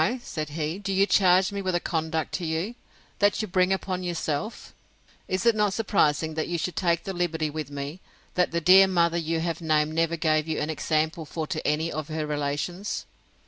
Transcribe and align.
Why, 0.01 0.19
said 0.23 0.49
he, 0.57 0.79
do 0.79 0.91
you 0.91 1.05
charge 1.05 1.51
me 1.51 1.61
with 1.61 1.75
a 1.75 1.79
conduct 1.79 2.31
to 2.31 2.43
you, 2.43 2.73
that 3.19 3.39
you 3.39 3.47
bring 3.47 3.71
upon 3.71 4.01
yourself?—Is 4.01 5.45
it 5.45 5.53
not 5.55 5.73
surprising 5.75 6.33
that 6.33 6.47
you 6.47 6.57
should 6.57 6.75
take 6.75 7.03
the 7.03 7.13
liberty 7.13 7.51
with 7.51 7.69
me, 7.69 7.99
that 8.33 8.49
the 8.49 8.61
dear 8.61 8.87
mother 8.87 9.19
you 9.19 9.41
have 9.41 9.61
named 9.61 9.93
never 9.93 10.17
gave 10.17 10.47
you 10.47 10.59
an 10.59 10.71
example 10.71 11.23
for 11.23 11.45
to 11.45 11.67
any 11.67 11.91
of 11.91 12.07
her 12.07 12.25
relations? 12.25 13.05